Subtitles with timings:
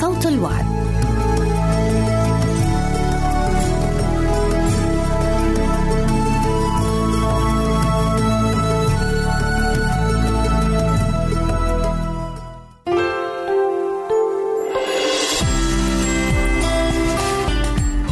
[0.00, 0.64] صوت الوعد.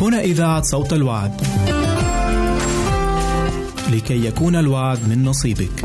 [0.01, 1.41] هنا إذاعة صوت الوعد.
[3.93, 5.85] لكي يكون الوعد من نصيبك.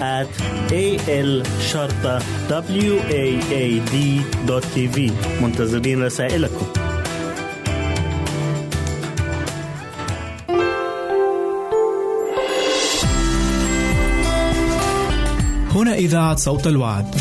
[0.00, 0.28] at
[0.72, 0.84] a
[1.22, 3.94] l شرطة w a a d
[4.46, 5.12] دوت تي في
[5.42, 6.66] منتظرين رسائلكم
[15.74, 17.14] هنا إذاعة صوت الوعد.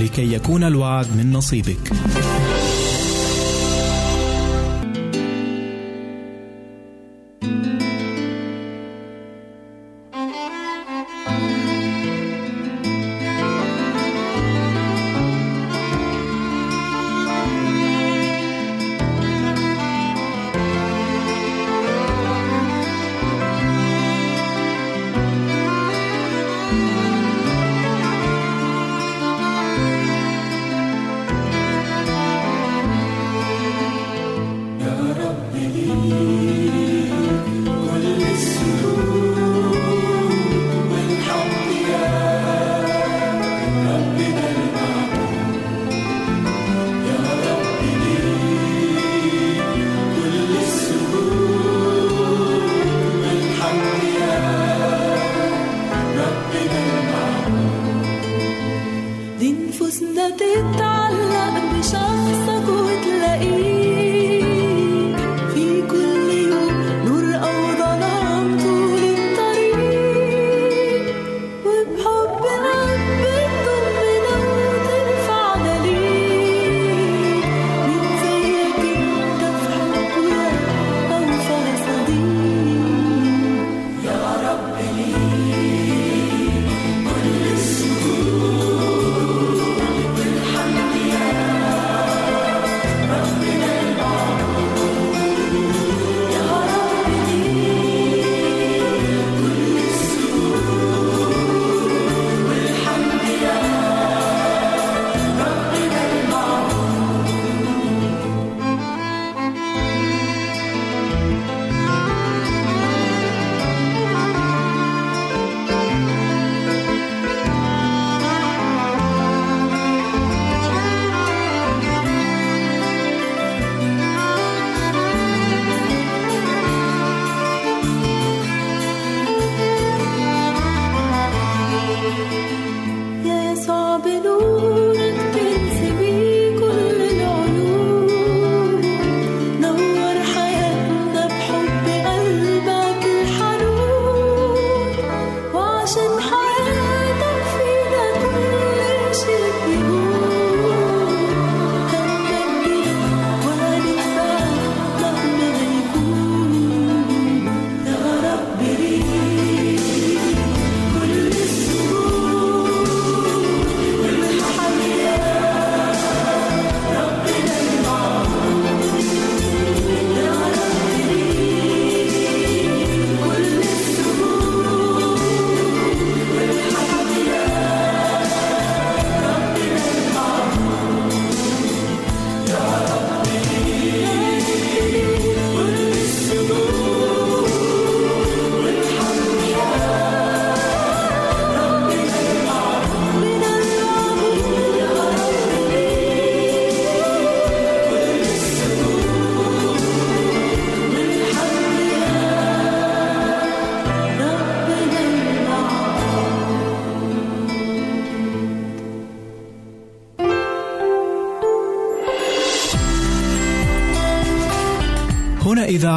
[0.00, 1.92] لكي يكون الوعد من نصيبك.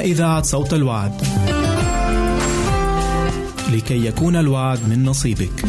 [0.00, 1.12] إذاعة صوت الوعد.
[3.72, 5.64] لكي يكون الوعد من نصيبك.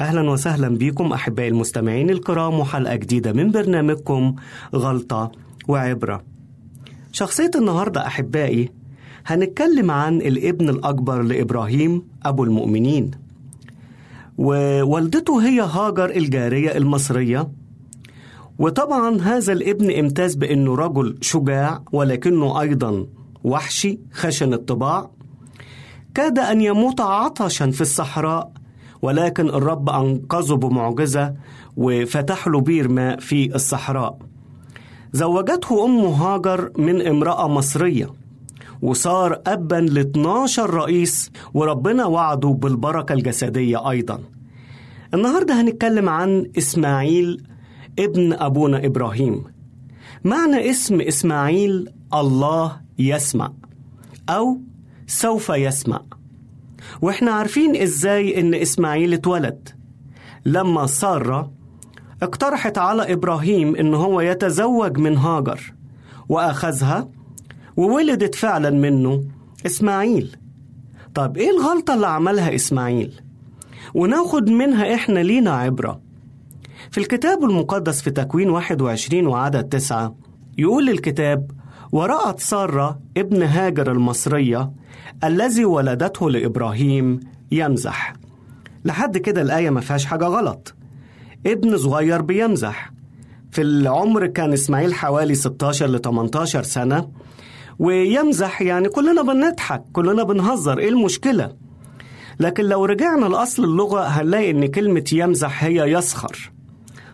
[0.00, 4.34] أهلا وسهلا بكم أحبائي المستمعين الكرام وحلقة جديدة من برنامجكم
[4.74, 5.32] غلطة
[5.68, 6.22] وعبرة.
[7.12, 8.70] شخصية النهاردة أحبائي
[9.26, 13.10] هنتكلم عن الابن الأكبر لإبراهيم أبو المؤمنين.
[14.38, 17.48] ووالدته هي هاجر الجارية المصرية
[18.58, 23.06] وطبعا هذا الابن امتاز بأنه رجل شجاع ولكنه أيضا
[23.44, 25.10] وحشي خشن الطباع.
[26.14, 28.52] كاد أن يموت عطشا في الصحراء
[29.02, 31.34] ولكن الرب أنقذه بمعجزة
[31.76, 34.18] وفتح له بير ماء في الصحراء.
[35.12, 38.12] زوجته أم هاجر من امرأة مصرية
[38.82, 44.20] وصار أبا ل 12 رئيس وربنا وعده بالبركة الجسدية أيضا.
[45.14, 47.42] النهاردة هنتكلم عن إسماعيل
[47.98, 49.44] ابن أبونا إبراهيم.
[50.24, 53.52] معنى اسم إسماعيل الله يسمع
[54.28, 54.60] أو
[55.06, 56.00] سوف يسمع.
[57.02, 59.68] وإحنا عارفين إزاي إن إسماعيل اتولد.
[60.46, 61.52] لما سارة
[62.22, 65.74] اقترحت على إبراهيم إن هو يتزوج من هاجر
[66.28, 67.08] وأخذها
[67.76, 69.24] وولدت فعلا منه
[69.66, 70.36] إسماعيل.
[71.14, 73.20] طب إيه الغلطة اللي عملها إسماعيل؟
[73.94, 76.05] وناخد منها إحنا لينا عبرة.
[76.90, 80.16] في الكتاب المقدس في تكوين 21 وعدد 9
[80.58, 81.50] يقول الكتاب
[81.92, 84.72] ورأت سارة ابن هاجر المصرية
[85.24, 87.20] الذي ولدته لإبراهيم
[87.52, 88.12] يمزح.
[88.84, 90.74] لحد كده الآية ما فيهاش حاجة غلط.
[91.46, 92.92] ابن صغير بيمزح.
[93.50, 97.08] في العمر كان إسماعيل حوالي 16 ل 18 سنة.
[97.78, 101.52] ويمزح يعني كلنا بنضحك كلنا بنهزر إيه المشكلة؟
[102.40, 106.52] لكن لو رجعنا لأصل اللغة هنلاقي إن كلمة يمزح هي يسخر.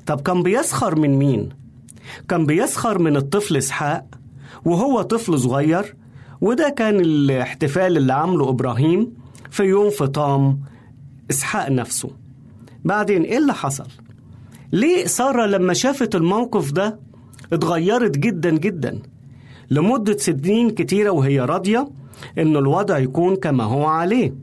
[0.07, 1.49] طب كان بيسخر من مين؟
[2.29, 4.07] كان بيسخر من الطفل إسحاق
[4.65, 5.97] وهو طفل صغير
[6.41, 9.13] وده كان الاحتفال اللي عمله إبراهيم
[9.51, 10.61] في يوم فطام
[11.31, 12.11] إسحاق نفسه
[12.85, 13.87] بعدين إيه اللي حصل؟
[14.73, 16.99] ليه سارة لما شافت الموقف ده
[17.53, 18.99] اتغيرت جدا جدا
[19.71, 21.89] لمدة سنين كتيرة وهي راضية
[22.39, 24.35] إن الوضع يكون كما هو عليه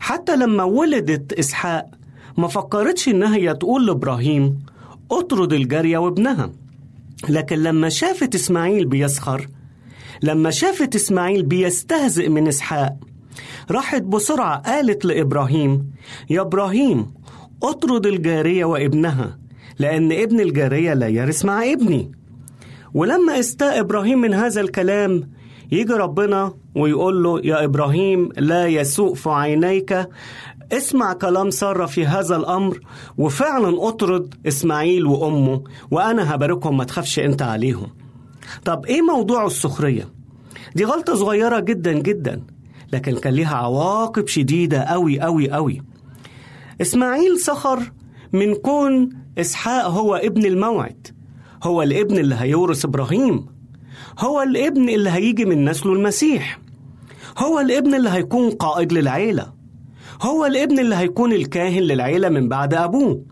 [0.00, 1.86] حتى لما ولدت إسحاق
[2.38, 4.58] ما فكرتش إنها هي تقول لإبراهيم
[5.10, 6.52] اطرد الجارية وابنها.
[7.28, 9.48] لكن لما شافت إسماعيل بيسخر
[10.22, 12.96] لما شافت إسماعيل بيستهزئ من إسحاق
[13.70, 15.90] راحت بسرعة قالت لإبراهيم
[16.30, 17.14] يا إبراهيم
[17.62, 19.38] اطرد الجارية وابنها
[19.78, 22.12] لأن ابن الجارية لا يرث مع ابني.
[22.94, 25.30] ولما استاء إبراهيم من هذا الكلام
[25.72, 30.08] يجي ربنا ويقول له يا إبراهيم لا يسوء في عينيك
[30.72, 32.80] اسمع كلام سارة في هذا الأمر
[33.18, 37.86] وفعلا أطرد إسماعيل وأمه وأنا هباركهم ما تخافش أنت عليهم.
[38.64, 40.08] طب إيه موضوع السخرية؟
[40.74, 42.42] دي غلطة صغيرة جدا جدا
[42.92, 45.82] لكن كان ليها عواقب شديدة أوي أوي أوي.
[46.80, 47.92] إسماعيل سخر
[48.32, 51.06] من كون إسحاق هو ابن الموعد
[51.62, 53.46] هو الابن اللي هيورث إبراهيم
[54.18, 56.60] هو الابن اللي هيجي من نسله المسيح
[57.38, 59.53] هو الابن اللي هيكون قائد للعيلة.
[60.22, 63.22] هو الابن اللي هيكون الكاهن للعيلة من بعد أبوه.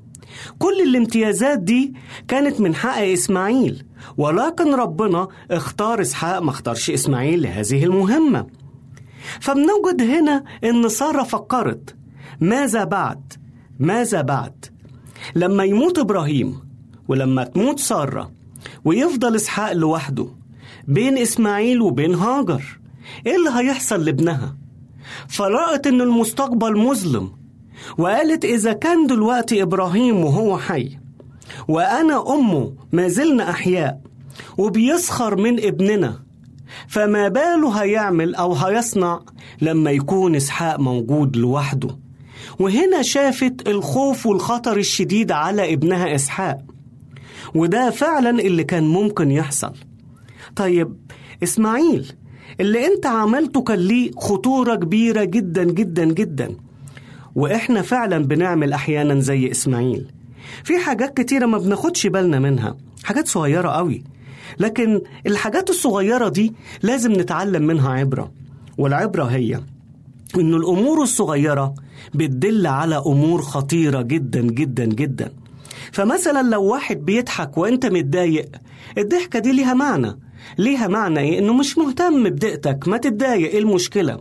[0.59, 1.95] كل الامتيازات دي
[2.29, 3.85] كانت من حق إسماعيل
[4.17, 8.47] ولكن ربنا اختار إسحاق ما اختارش إسماعيل لهذه المهمة.
[9.41, 11.97] فبنوجد هنا إن سارة فكرت
[12.41, 13.33] ماذا بعد؟
[13.79, 14.65] ماذا بعد؟
[15.35, 16.61] لما يموت إبراهيم
[17.09, 18.33] ولما تموت سارة
[18.85, 20.27] ويفضل إسحاق لوحده
[20.89, 22.79] بين إسماعيل وبين هاجر
[23.27, 24.57] إيه اللي هيحصل لابنها؟
[25.29, 27.33] فرأت إن المستقبل مظلم
[27.99, 30.99] وقالت إذا كان دلوقتي إبراهيم وهو حي
[31.69, 34.01] وأنا أمه ما زلنا أحياء
[34.59, 36.23] وبيسخر من ابننا
[36.89, 39.21] فما باله هيعمل أو هيصنع
[39.61, 41.99] لما يكون إسحاق موجود لوحده.
[42.59, 46.59] وهنا شافت الخوف والخطر الشديد على ابنها إسحاق
[47.55, 49.73] وده فعلا اللي كان ممكن يحصل.
[50.57, 50.97] طيب
[51.43, 52.13] إسماعيل
[52.61, 56.57] اللي أنت عملته كان ليه خطورة كبيرة جدا جدا جدا.
[57.35, 60.07] وإحنا فعلا بنعمل أحيانا زي إسماعيل.
[60.65, 62.77] في حاجات كتيرة ما بناخدش بالنا منها.
[63.05, 64.05] حاجات صغيرة قوي.
[64.59, 68.33] لكن الحاجات الصغيرة دي لازم نتعلم منها عبرة.
[68.79, 69.61] والعبرة هي
[70.37, 71.75] إن الأمور الصغيرة
[72.15, 75.33] بتدل على أمور خطيرة جدا جدا جدا.
[75.93, 78.49] فمثلا لو واحد بيضحك وانت متضايق
[78.99, 80.19] الضحكة دي ليها معنى.
[80.59, 84.19] ليها معنى إنه مش مهتم بدقتك ما تتضايق إيه المشكلة؟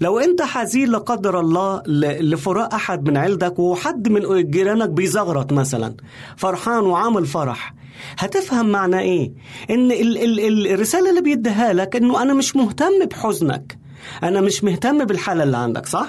[0.00, 1.82] لو أنت حزين لا قدر الله
[2.20, 5.94] لفراق أحد من عيلتك وحد من جيرانك بيزغرط مثلا
[6.36, 7.74] فرحان وعامل فرح
[8.18, 9.32] هتفهم معنى إيه؟
[9.70, 13.78] إن ال ال ال الرسالة اللي بيديها لك إنه أنا مش مهتم بحزنك
[14.22, 16.08] أنا مش مهتم بالحالة اللي عندك صح؟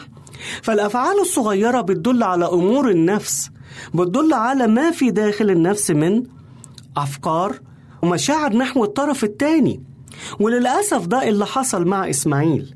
[0.61, 3.49] فالأفعال الصغيرة بتدل على أمور النفس
[3.93, 6.23] بتدل على ما في داخل النفس من
[6.97, 7.59] أفكار
[8.03, 9.83] ومشاعر نحو الطرف الثاني
[10.39, 12.75] وللأسف ده اللي حصل مع إسماعيل.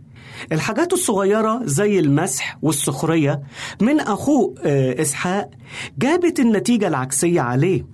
[0.51, 3.41] الحاجات الصغيرة زي المسح والسخرية
[3.81, 5.49] من أخوه آه، إسحاق
[5.97, 7.85] جابت النتيجة العكسية عليه.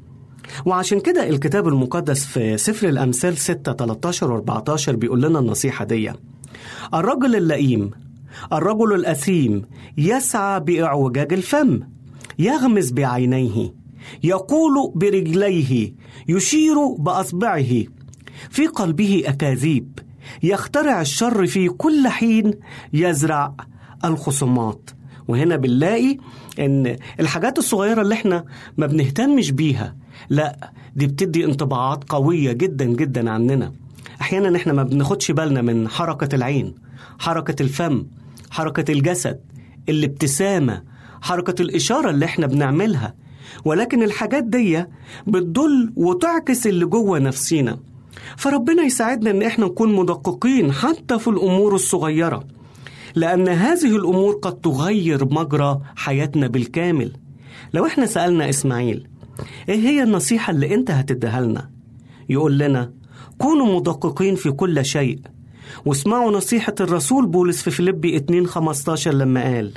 [0.66, 6.12] وعشان كده الكتاب المقدس في سفر الأمثال 6 13 و 14 بيقول لنا النصيحة دي
[6.94, 7.92] الرجل اللئيم
[8.54, 9.62] الرجل الأثيم
[9.98, 11.80] يسعى بإعوجاج الفم
[12.40, 13.74] يغمز بعينيه
[14.24, 15.94] يقول برجليه
[16.28, 17.84] يشير بأصبعه
[18.50, 20.00] في قلبه أكاذيب
[20.44, 22.52] يخترع الشر في كل حين
[22.94, 23.54] يزرع
[24.06, 24.90] الخصومات.
[25.28, 26.18] وهنا بنلاقي
[26.60, 28.46] إن الحاجات الصغيرة اللي إحنا
[28.78, 29.96] ما بنهتمش بيها
[30.30, 33.74] لا دي بتدي انطباعات قوية جدا جدا عننا.
[34.22, 36.76] أحيانا إحنا ما بناخدش بالنا من حركة العين
[37.20, 38.06] حركة الفم
[38.52, 39.40] حركة الجسد
[39.90, 40.84] الابتسامة
[41.22, 43.14] حركة الإشارة اللي إحنا بنعملها.
[43.66, 44.86] ولكن الحاجات دي
[45.28, 47.78] بتدل وتعكس اللي جوه نفسينا.
[48.38, 52.44] فربنا يساعدنا إن إحنا نكون مدققين حتى في الأمور الصغيرة
[53.16, 57.12] لأن هذه الأمور قد تغير مجرى حياتنا بالكامل.
[57.74, 59.08] لو إحنا سألنا إسماعيل
[59.70, 61.70] إيه هي النصيحة اللي أنت هتديها لنا؟
[62.30, 62.92] يقول لنا
[63.38, 65.20] كونوا مدققين في كل شيء.
[65.86, 69.74] واسمعوا نصيحة الرسول بولس في فيليبي 2 15 لما قال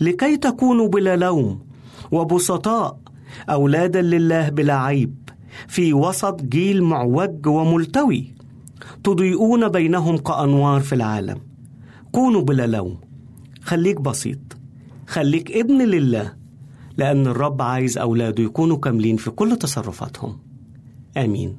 [0.00, 1.60] لكي تكونوا بلا لوم
[2.14, 2.98] وبسطاء
[3.50, 5.14] أولادا لله بلا عيب
[5.68, 8.34] في وسط جيل معوج وملتوي
[9.04, 11.40] تضيئون بينهم كأنوار في العالم.
[12.12, 13.00] كونوا بلا لوم.
[13.62, 14.38] خليك بسيط.
[15.06, 16.32] خليك ابن لله
[16.96, 20.38] لأن الرب عايز أولاده يكونوا كاملين في كل تصرفاتهم.
[21.16, 21.56] آمين.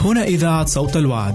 [0.00, 1.34] هنا إذاعة صوت الوعد.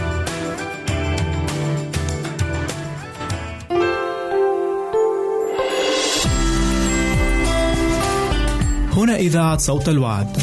[9.21, 10.37] إذاعة صوت الوعد.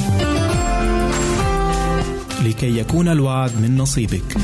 [2.47, 4.37] لكي يكون الوعد من نصيبك.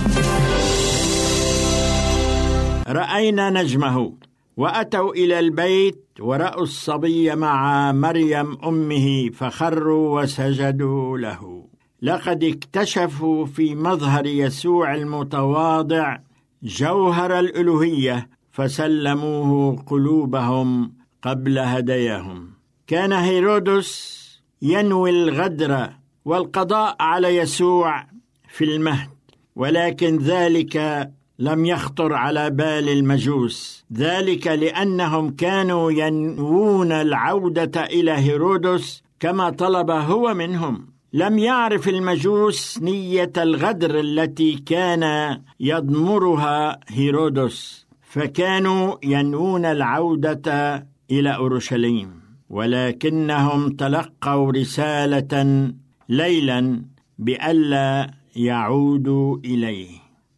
[2.88, 4.12] رأينا نجمه
[4.56, 11.64] وأتوا إلى البيت ورأوا الصبي مع مريم أمه فخروا وسجدوا له
[12.02, 16.18] لقد اكتشفوا في مظهر يسوع المتواضع
[16.62, 20.92] جوهر الألوهية فسلموه قلوبهم
[21.22, 22.50] قبل هديهم
[22.86, 24.23] كان هيرودس
[24.64, 25.90] ينوي الغدر
[26.24, 28.06] والقضاء على يسوع
[28.48, 29.10] في المهد
[29.56, 33.84] ولكن ذلك لم يخطر على بال المجوس.
[33.92, 40.86] ذلك لأنهم كانوا ينوون العودة إلى هيرودس كما طلب هو منهم.
[41.12, 52.23] لم يعرف المجوس نية الغدر التي كان يضمرها هيرودس فكانوا ينوون العودة إلى أورشليم.
[52.54, 55.72] ولكنهم تلقوا رسالة
[56.08, 56.82] ليلا
[57.18, 59.88] بألا يعودوا إليه.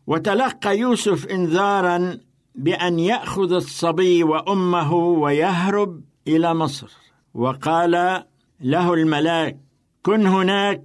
[0.07, 2.19] وتلقى يوسف انذارا
[2.55, 6.89] بأن يأخذ الصبي وأمه ويهرب إلى مصر.
[7.35, 8.23] وقال
[8.61, 9.57] له الملاك
[10.03, 10.83] كن هناك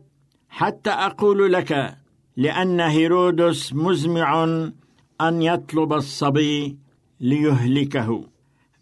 [0.49, 1.97] حتى أقول لك
[2.37, 4.43] لأن هيرودس مزمع
[5.21, 6.77] أن يطلب الصبي
[7.19, 8.23] ليهلكه.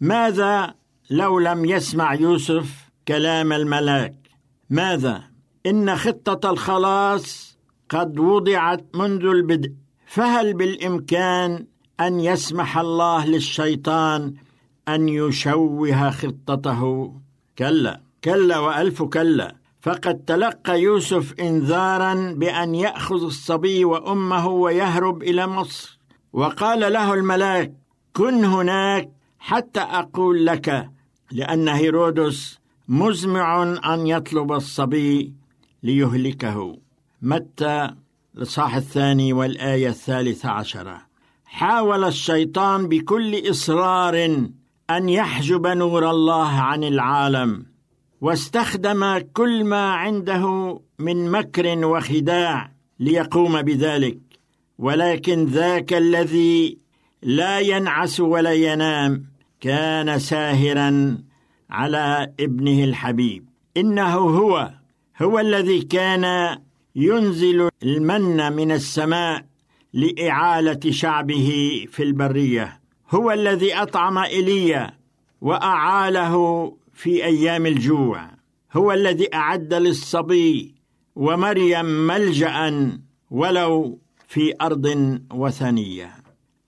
[0.00, 0.79] ماذا
[1.10, 4.14] لو لم يسمع يوسف كلام الملاك.
[4.70, 5.22] ماذا؟
[5.66, 9.72] إن خطة الخلاص قد وضعت منذ البدء.
[10.06, 11.66] فهل بالإمكان
[12.00, 14.34] أن يسمح الله للشيطان
[14.88, 17.12] أن يشوه خطته؟
[17.58, 18.00] كلا.
[18.24, 19.56] كلا وألف كلا.
[19.80, 25.98] فقد تلقى يوسف إنذارا بأن يأخذ الصبي وأمه ويهرب إلى مصر.
[26.32, 27.72] وقال له الملاك
[28.12, 30.90] كن هناك حتى أقول لك
[31.32, 33.62] لأن هيرودس مزمع
[33.94, 35.32] أن يطلب الصبي
[35.82, 36.76] ليهلكه.
[37.22, 37.90] متى؟
[38.36, 41.02] الإصحاح الثاني والآية الثالثة عشرة.
[41.44, 44.24] حاول الشيطان بكل إصرار
[44.90, 47.66] أن يحجب نور الله عن العالم
[48.20, 54.18] واستخدم كل ما عنده من مكر وخداع ليقوم بذلك.
[54.78, 56.78] ولكن ذاك الذي
[57.22, 59.29] لا ينعس ولا ينام
[59.60, 61.18] كان ساهرا
[61.70, 63.48] على ابنه الحبيب.
[63.76, 64.70] إنه هو
[65.22, 66.58] هو الذي كان
[66.96, 69.44] ينزل المن من السماء
[69.92, 72.80] لإعالة شعبه في البرية.
[73.10, 74.92] هو الذي أطعم ايليا
[75.40, 78.30] وأعاله في أيام الجوع.
[78.72, 80.74] هو الذي أعد للصبي
[81.16, 82.90] ومريم ملجأ
[83.30, 86.12] ولو في أرض وثنية.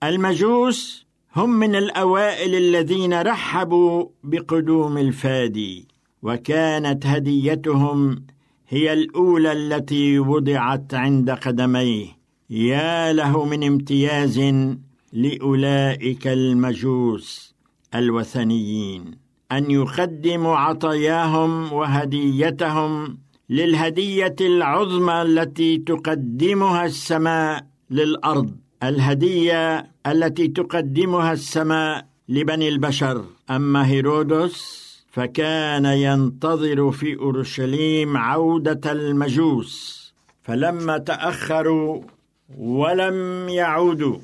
[0.03, 5.87] المجوس هم من الأوائل الذين رحبوا بقدوم الفادي
[6.21, 8.23] وكانت هديتهم
[8.69, 12.07] هي الأولى التي وضعت عند قدميه.
[12.49, 14.41] يا له من امتياز
[15.13, 17.55] لأولئك المجوس
[17.95, 19.11] الوثنيين.
[19.51, 23.17] أن يقدموا عطاياهم وهديتهم
[23.49, 28.55] للهدية العظمى التي تقدمها السماء للأرض.
[28.83, 33.25] الهدية التي تقدمها السماء لبني البشر.
[33.49, 40.03] أما هيرودس فكان ينتظر في أورشليم عودة المجوس
[40.43, 42.01] فلما تأخروا
[42.57, 44.17] ولم يعودوا.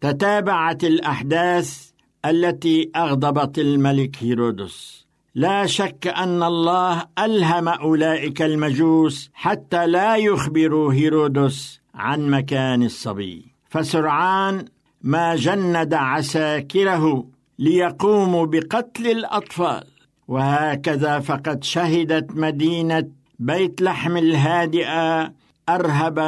[0.00, 1.90] تتابعت الأحداث
[2.24, 5.06] التي أغضبت الملك هيرودس.
[5.34, 13.44] لا شك أن الله ألهم أولئك المجوس حتى لا يخبروا هيرودس عن مكان الصبي.
[13.68, 14.64] فسرعان
[15.02, 17.26] ما جند عساكره
[17.58, 19.84] ليقوموا بقتل الأطفال.
[20.28, 23.08] وهكذا فقد شهدت مدينة
[23.38, 25.32] بيت لحم الهادئة
[25.68, 26.18] أرهب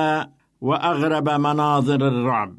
[0.61, 2.55] وأغرب مناظر الرعب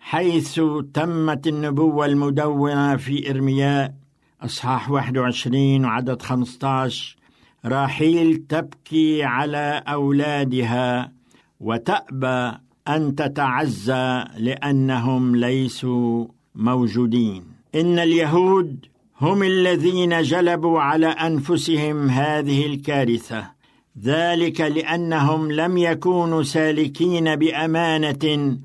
[0.00, 0.60] حيث
[0.94, 3.94] تمت النبوة المدونة في إرمياء
[4.42, 7.16] أصحاح 21 وعدد 15
[7.64, 11.12] راحيل تبكي على أولادها
[11.60, 17.44] وتأبى أن تتعزى لأنهم ليسوا موجودين.
[17.74, 18.86] إن اليهود
[19.20, 23.56] هم الذين جلبوا على أنفسهم هذه الكارثة.
[24.02, 28.58] ذلك لأنهم لم يكونوا سالكين بأمانة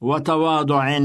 [0.00, 0.98] وتواضع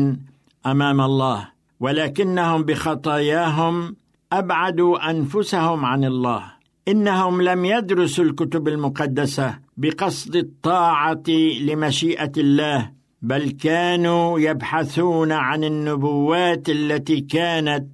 [0.66, 1.50] أمام الله
[1.80, 3.96] ولكنهم بخطاياهم
[4.34, 6.57] أبعدوا أنفسهم عن الله.
[6.88, 11.24] إنهم لم يدرسوا الكتب المقدسة بقصد الطاعة
[11.62, 17.88] لمشيئة الله بل كانوا يبحثون عن النبوات التي كانت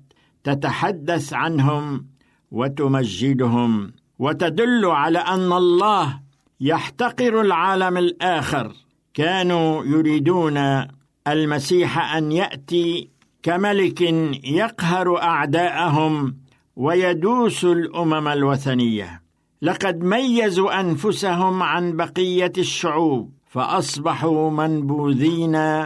[0.44, 2.06] تتحدث عنهم
[2.52, 6.20] وتمجدهم وتدل على أن الله
[6.62, 8.74] يحتقر العالم الآخر.
[9.14, 10.86] كانوا يريدون
[11.28, 13.10] المسيح أن يأتي
[13.44, 14.02] كملك
[14.44, 16.36] يقهر أعداءهم
[16.76, 19.22] ويدوس الأمم الوثنية.
[19.62, 25.84] لقد ميزوا أنفسهم عن بقية الشعوب فأصبحوا منبوذين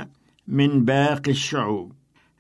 [0.48, 1.92] من باقي الشعوب.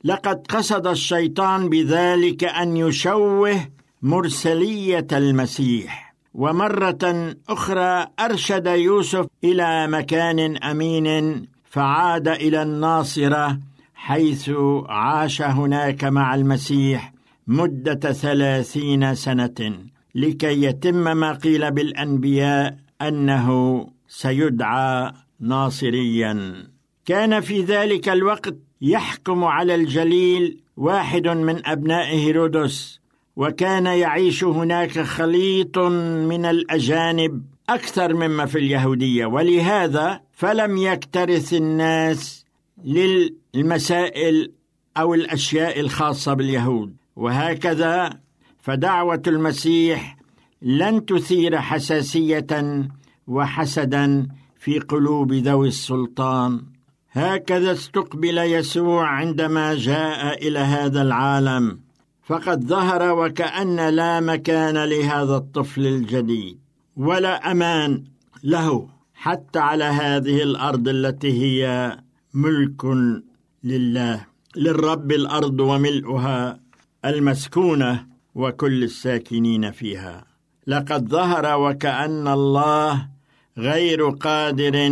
[0.04, 3.68] لقد قصد الشيطان بذلك أن يشوه
[4.02, 6.08] مرسلية المسيح.
[6.34, 13.60] ومرة أخرى أرشد يوسف إلى مكان أمين فعاد إلى الناصرة
[13.96, 14.52] حيث
[14.90, 17.14] عاش هناك مع المسيح
[17.48, 19.80] مدة ثلاثين سنة
[20.16, 26.64] لكي يتم ما قيل بالأنبياء أنه سيدعى ناصريا.
[27.06, 33.00] كان في ذلك الوقت يحكم على الجليل واحد من ابناء هيرودس
[33.36, 35.78] وكان يعيش هناك خليط
[36.30, 39.26] من الأجانب أكثر مما في اليهودية.
[39.26, 42.46] ولهذا فلم يكترث الناس
[42.86, 44.52] للمسائل
[44.98, 47.07] أو الأشياء الخاصة باليهود.
[47.18, 48.20] وهكذا
[48.60, 50.18] فدعوة المسيح
[50.62, 52.48] لن تثير حساسية
[53.28, 54.28] وحسدا
[54.60, 56.62] في قلوب ذوي السلطان.
[57.12, 61.80] هكذا استقبل يسوع عندما جاء إلى هذا العالم.
[62.24, 66.58] فقد ظهر وكأن لا مكان لهذا الطفل الجديد
[66.98, 68.04] ولا أمان
[68.44, 71.98] له حتى على هذه الأرض التي هي
[72.34, 72.86] ملك
[73.64, 74.26] لله
[74.56, 76.67] للرب الأرض وملؤها.
[77.10, 80.26] المسكونة وكل الساكنين فيها.
[80.67, 83.08] لقد ظهر وكأن الله
[83.58, 84.86] غير قادر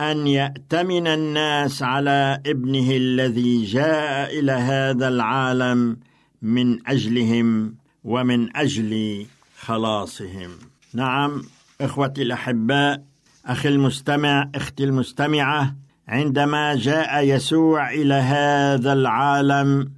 [0.00, 5.96] أن يأتمن الناس على ابنه الذي جاء إلى هذا العالم
[6.42, 9.26] من أجلهم ومن أجل
[9.60, 10.50] خلاصهم.
[10.94, 11.42] نعم
[11.80, 13.02] إخوتي الأحباء
[13.46, 15.76] أخي المستمع أختي المستمعة
[16.08, 19.90] عندما جاء يسوع إلى هذا العالم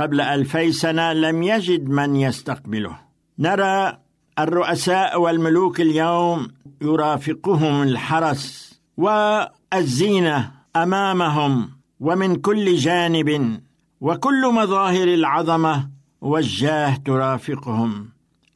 [0.00, 2.98] قبل ألفي سنة لم يجد من يستقبله.
[3.38, 3.98] نرى
[4.38, 6.48] الرؤساء والملوك اليوم
[6.82, 13.60] يرافقهم الحرس والزينة أمامهم ومن كل جانب
[14.00, 18.08] وكل مظاهر العظمة والجاه ترافقهم.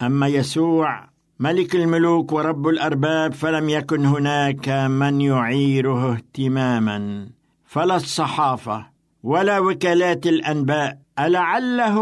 [0.03, 1.09] أما يسوع
[1.41, 7.29] ملك الملوك ورب الأرباب فلم يكن هناك من يعيره اهتماما.
[7.65, 8.87] فلا الصحافة
[9.23, 11.99] ولا وكالات الأنباء ألعله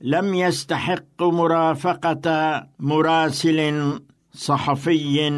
[0.00, 2.26] لم يستحق مرافقة
[2.80, 4.00] مراسل
[4.34, 5.32] صحفي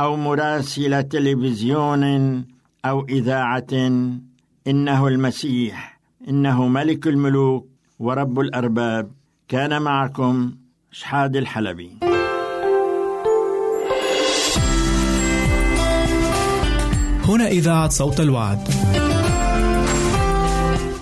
[0.00, 2.04] أو مراسل تلفزيون
[2.84, 3.72] أو إذاعة.
[4.66, 9.10] إنه المسيح إنه ملك الملوك ورب الأرباب.
[9.48, 10.52] كان معكم
[10.92, 11.98] شحاد الحلبي.
[17.24, 18.68] هنا إذاعة صوت الوعد.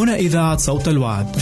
[0.00, 1.36] هنا إذاعة صوت الوعد.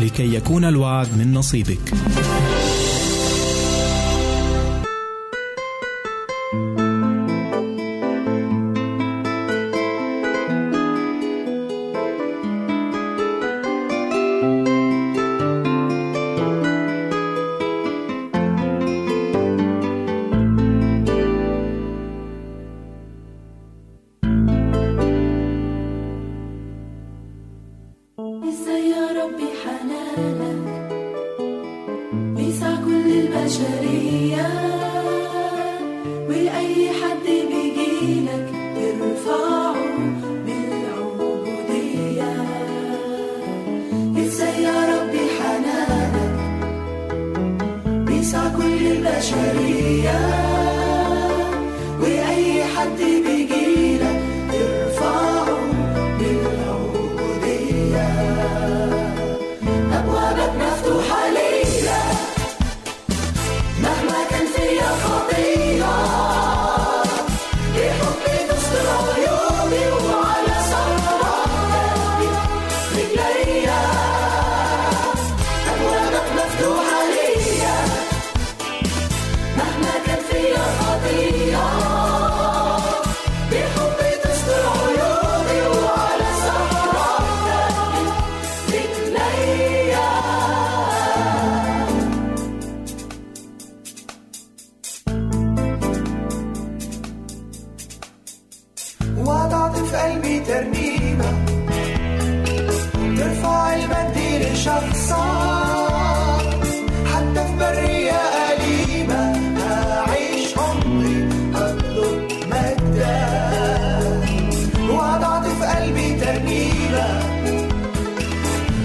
[0.00, 1.94] لكي يكون الوعد من نصيبك.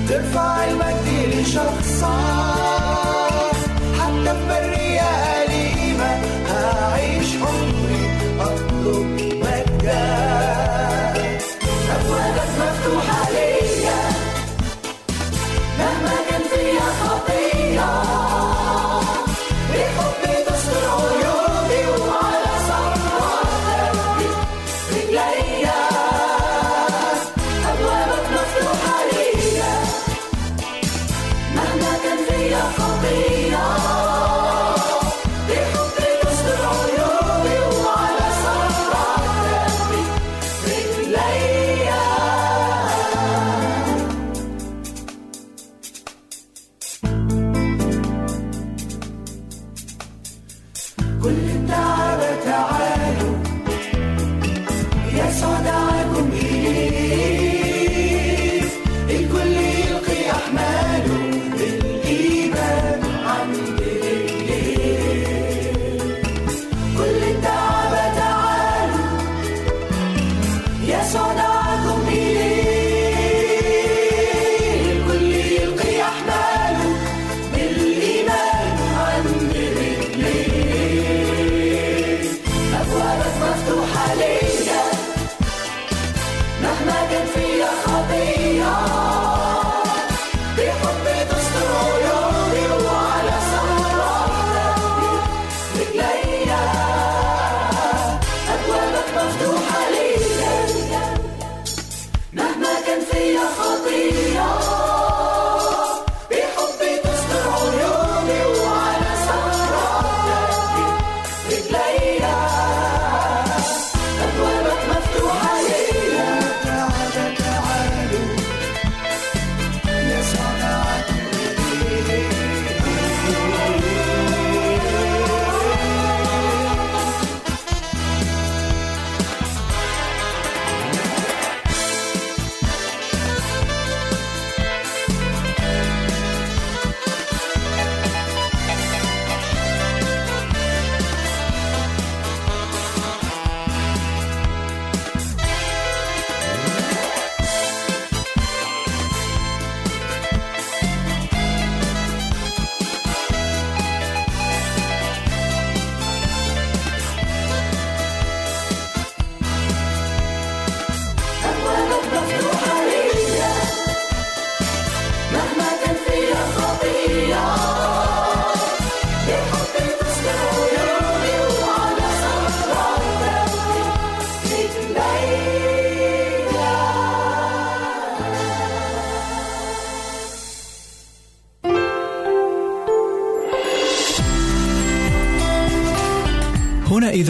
[0.10, 2.59] ترفع المجد لشخصك.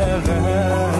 [0.00, 0.99] never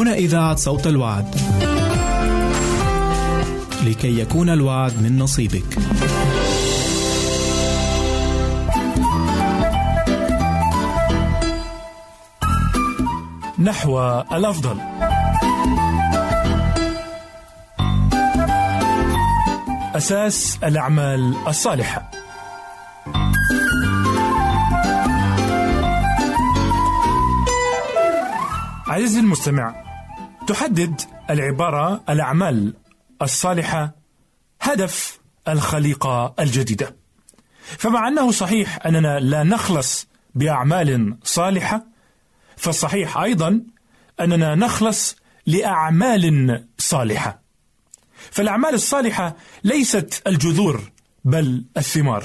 [0.00, 1.34] هنا إذاعة صوت الوعد.
[3.84, 5.78] لكي يكون الوعد من نصيبك.
[13.58, 14.80] نحو الأفضل
[19.96, 22.10] أساس الأعمال الصالحة
[28.88, 29.89] عزيزي المستمع
[30.50, 32.74] تحدد العبارة الأعمال
[33.22, 33.94] الصالحة
[34.60, 36.96] هدف الخليقة الجديدة.
[37.78, 41.86] فمع أنه صحيح أننا لا نخلص بأعمال صالحة
[42.56, 43.60] فالصحيح أيضا
[44.20, 47.42] أننا نخلص لأعمال صالحة.
[48.30, 50.80] فالأعمال الصالحة ليست الجذور
[51.24, 52.24] بل الثمار.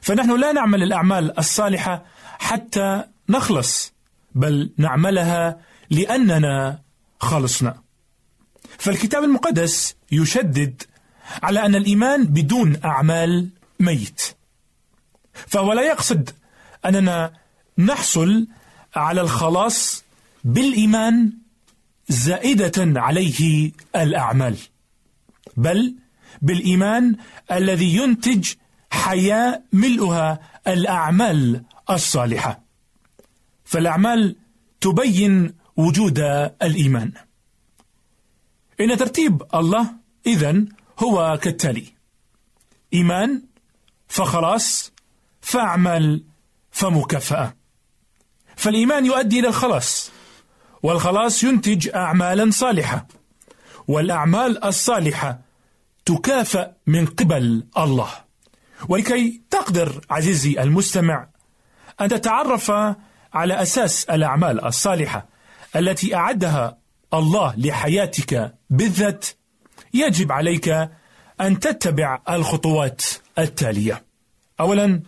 [0.00, 2.04] فنحن لا نعمل الأعمال الصالحة
[2.38, 3.92] حتى نخلص
[4.34, 5.60] بل نعملها
[5.90, 6.83] لأننا
[7.24, 7.82] خلصنا
[8.78, 10.82] فالكتاب المقدس يشدد
[11.42, 13.48] على أن الإيمان بدون أعمال
[13.80, 14.22] ميت.
[15.32, 16.30] فهو لا يقصد
[16.84, 17.32] أننا
[17.78, 18.46] نحصل
[18.96, 20.04] على الخلاص
[20.44, 21.32] بالإيمان
[22.08, 24.56] زائدة عليه الأعمال
[25.56, 25.94] بل
[26.42, 27.16] بالإيمان
[27.52, 28.48] الذي ينتج
[28.90, 32.60] حياة ملؤها الأعمال الصالحة.
[33.64, 34.36] فالأعمال
[34.80, 36.18] تبين وجود
[36.62, 37.12] الإيمان.
[38.80, 39.92] إن ترتيب الله
[40.26, 40.68] إذن
[40.98, 41.84] هو كالتالي
[42.94, 43.42] إيمان
[44.08, 44.92] فخلاص
[45.40, 46.24] فاعمل
[46.70, 47.54] فمكافأة.
[48.56, 50.10] فالإيمان يؤدي إلى الخلاص
[50.82, 53.06] والخلاص ينتج اعمالا صالحة
[53.88, 55.40] والأعمال الصالحة
[56.04, 58.08] تكافأ من قبل الله.
[58.88, 61.28] ولكي تقدر عزيزي المستمع
[62.00, 62.70] أن تتعرف
[63.32, 65.33] على أساس الأعمال الصالحة.
[65.76, 66.78] التي أعدها
[67.14, 69.26] الله لحياتك بالذات
[69.94, 70.68] يجب عليك
[71.40, 73.02] أن تتبع الخطوات
[73.38, 74.04] التالية.
[74.60, 75.02] اولا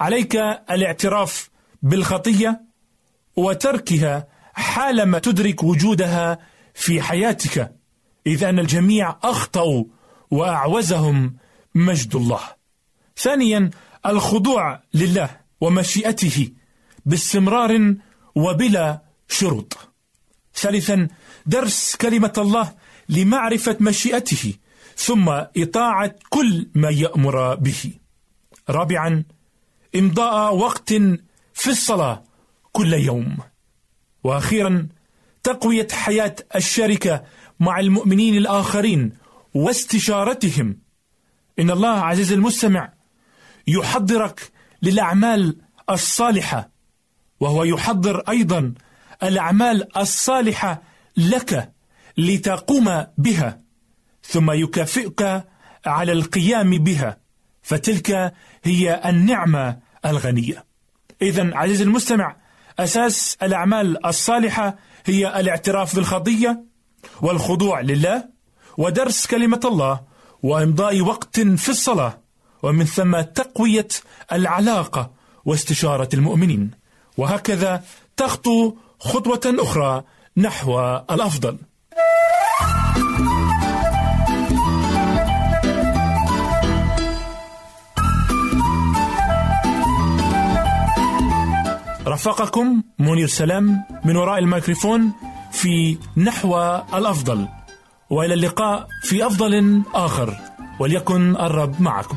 [0.00, 0.36] عليك
[0.70, 1.50] الاعتراف
[1.82, 2.60] بالخطية
[3.36, 6.38] وتركها حالما تدرك وجودها
[6.74, 7.74] في حياتك
[8.26, 9.84] إذ أن الجميع أخطأوا
[10.30, 11.36] وأعوزهم
[11.74, 12.40] مجد الله.
[13.16, 13.70] ثانيا
[14.06, 15.30] الخضوع لله
[15.60, 16.50] ومشيئته
[17.06, 17.94] باستمرار
[18.34, 19.78] وبلا شروط.
[20.54, 21.08] ثالثا
[21.46, 22.74] درس كلمة الله
[23.08, 24.54] لمعرفة مشيئته
[24.96, 27.92] ثم إطاعة كل ما يأمر به.
[28.70, 29.24] رابعا
[29.96, 30.92] إمضاء وقت
[31.54, 32.24] في الصلاة
[32.72, 33.36] كل يوم.
[34.24, 34.88] وأخيرا
[35.42, 37.24] تقوية حياة الشركة
[37.60, 39.12] مع المؤمنين الآخرين
[39.54, 40.78] واستشارتهم.
[41.58, 42.92] إن الله عزيز المستمع
[43.66, 44.52] يحضرك
[44.82, 45.56] للأعمال
[45.90, 46.70] الصالحة
[47.40, 48.74] وهو يحضر أيضا
[49.24, 50.82] الأعمال الصالحة
[51.16, 51.72] لك
[52.16, 53.60] لتقوم بها
[54.22, 55.44] ثم يكافئك
[55.86, 57.18] على القيام بها
[57.62, 60.64] فتلك هي النعمة الغنية.
[61.22, 62.36] اذا عزيزي المستمع
[62.78, 66.64] أساس الأعمال الصالحة هي الاعتراف بالخطية
[67.22, 68.24] والخضوع لله
[68.78, 70.00] ودرس كلمة الله
[70.42, 72.20] وإمضاء وقت في الصلاة
[72.62, 73.88] ومن ثم تقوية
[74.32, 75.12] العلاقة
[75.44, 76.70] واستشارة المؤمنين.
[77.16, 77.84] وهكذا
[78.16, 80.02] تخطو خطوة أخرى
[80.36, 80.80] نحو
[81.10, 81.58] الأفضل.
[92.06, 95.12] رافقكم منير سلام من وراء الميكروفون
[95.52, 96.60] في نحو
[96.94, 97.48] الأفضل.
[98.10, 100.36] وإلى اللقاء في أفضل آخر.
[100.80, 102.16] وليكن الرب معكم.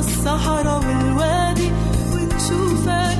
[0.00, 1.70] الصحراء والوادي
[2.12, 3.19] ونشوفك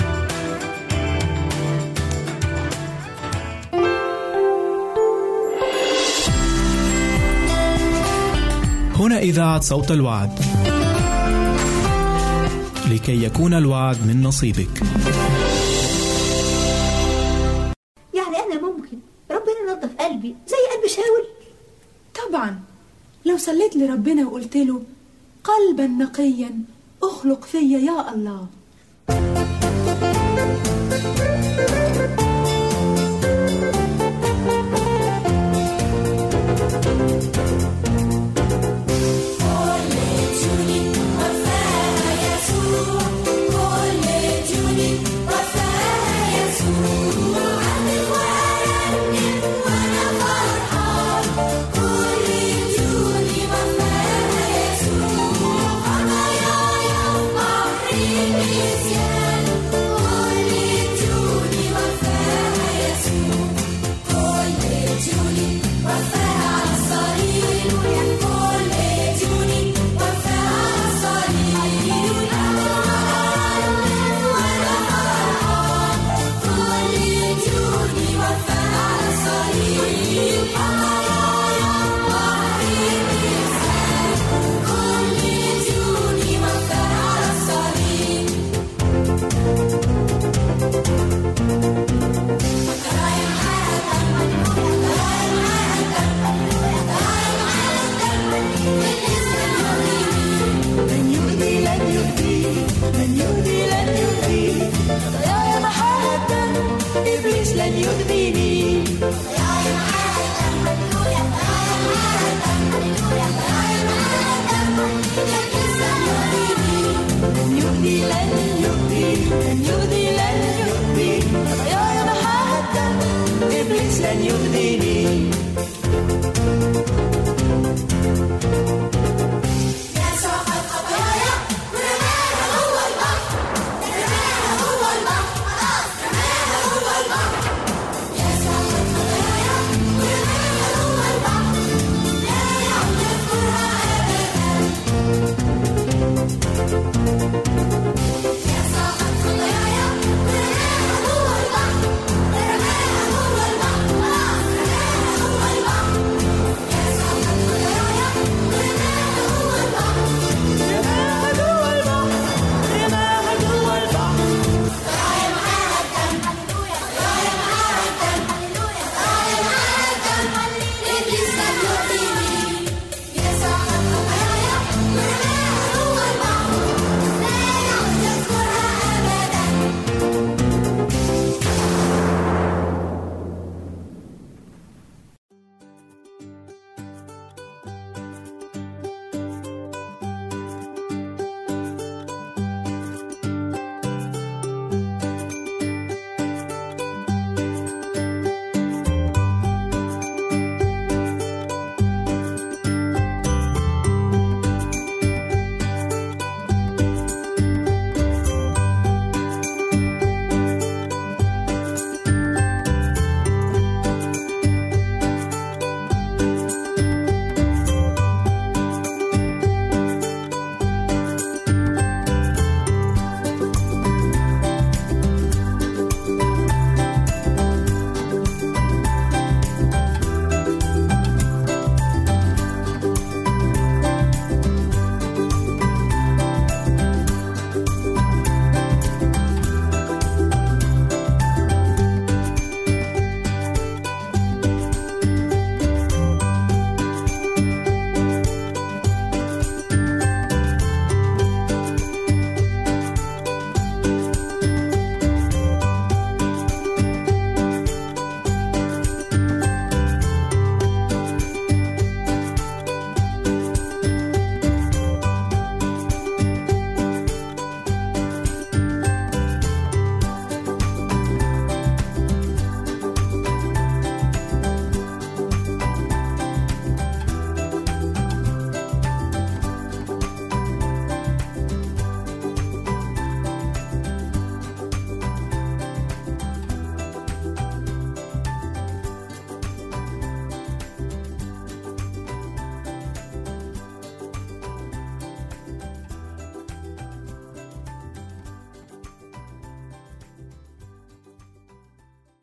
[9.21, 10.39] إذاعة صوت الوعد.
[12.91, 14.81] لكي يكون الوعد من نصيبك.
[18.13, 18.97] يعني أنا ممكن
[19.31, 21.25] ربنا ينظف قلبي زي قلب شاول
[22.15, 22.59] طبعا
[23.25, 24.81] لو صليت لربنا وقلت له
[25.43, 26.51] قلبا نقيا
[27.03, 28.47] أخلق فيا يا الله